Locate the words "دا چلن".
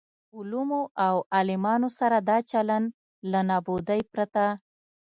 2.29-2.83